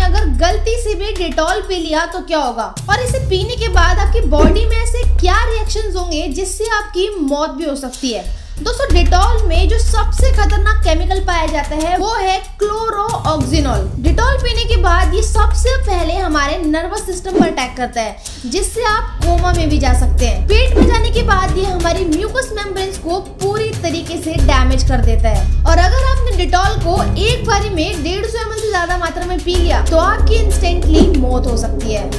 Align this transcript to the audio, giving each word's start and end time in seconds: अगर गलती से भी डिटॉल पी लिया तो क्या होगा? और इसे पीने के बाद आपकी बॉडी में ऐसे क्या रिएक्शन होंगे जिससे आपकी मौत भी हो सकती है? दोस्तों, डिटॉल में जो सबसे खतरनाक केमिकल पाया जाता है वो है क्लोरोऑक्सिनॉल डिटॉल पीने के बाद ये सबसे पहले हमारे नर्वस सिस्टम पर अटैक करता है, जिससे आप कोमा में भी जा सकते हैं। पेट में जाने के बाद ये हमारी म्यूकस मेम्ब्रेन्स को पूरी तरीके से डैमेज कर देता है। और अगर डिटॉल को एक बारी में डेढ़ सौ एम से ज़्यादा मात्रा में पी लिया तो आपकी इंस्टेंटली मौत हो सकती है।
अगर 0.00 0.26
गलती 0.40 0.76
से 0.82 0.94
भी 0.94 1.12
डिटॉल 1.14 1.60
पी 1.60 1.76
लिया 1.76 2.04
तो 2.06 2.20
क्या 2.22 2.38
होगा? 2.38 2.74
और 2.90 3.00
इसे 3.00 3.18
पीने 3.30 3.56
के 3.56 3.68
बाद 3.70 3.98
आपकी 3.98 4.20
बॉडी 4.28 4.64
में 4.66 4.76
ऐसे 4.76 5.02
क्या 5.16 5.44
रिएक्शन 5.44 5.96
होंगे 5.96 6.26
जिससे 6.34 6.70
आपकी 6.74 7.08
मौत 7.20 7.50
भी 7.50 7.64
हो 7.64 7.76
सकती 7.76 8.12
है? 8.12 8.24
दोस्तों, 8.60 8.86
डिटॉल 8.94 9.46
में 9.48 9.68
जो 9.68 9.78
सबसे 9.78 10.30
खतरनाक 10.32 10.82
केमिकल 10.84 11.20
पाया 11.26 11.46
जाता 11.46 11.76
है 11.76 11.96
वो 11.98 12.14
है 12.14 12.36
क्लोरोऑक्सिनॉल 12.58 13.88
डिटॉल 14.02 14.36
पीने 14.38 14.64
के 14.64 14.76
बाद 14.82 15.14
ये 15.14 15.22
सबसे 15.22 15.76
पहले 15.78 16.14
हमारे 16.14 16.58
नर्वस 16.64 17.06
सिस्टम 17.06 17.38
पर 17.38 17.46
अटैक 17.46 17.76
करता 17.76 18.00
है, 18.00 18.16
जिससे 18.46 18.84
आप 18.86 19.18
कोमा 19.24 19.52
में 19.52 19.68
भी 19.68 19.78
जा 19.78 19.92
सकते 20.00 20.26
हैं। 20.26 20.46
पेट 20.48 20.76
में 20.76 20.86
जाने 20.88 21.10
के 21.10 21.22
बाद 21.22 21.56
ये 21.58 21.64
हमारी 21.64 22.04
म्यूकस 22.06 22.50
मेम्ब्रेन्स 22.56 22.98
को 22.98 23.18
पूरी 23.42 23.70
तरीके 23.82 24.20
से 24.22 24.34
डैमेज 24.42 24.88
कर 24.88 25.04
देता 25.04 25.28
है। 25.28 25.64
और 25.64 25.78
अगर 25.78 25.99
डिटॉल 26.40 26.76
को 26.82 26.92
एक 27.22 27.44
बारी 27.46 27.70
में 27.70 28.02
डेढ़ 28.02 28.26
सौ 28.26 28.38
एम 28.40 28.52
से 28.56 28.68
ज़्यादा 28.68 28.96
मात्रा 28.98 29.26
में 29.26 29.38
पी 29.38 29.54
लिया 29.54 29.84
तो 29.86 29.96
आपकी 29.98 30.34
इंस्टेंटली 30.36 31.00
मौत 31.20 31.46
हो 31.46 31.56
सकती 31.56 31.92
है। 31.92 32.10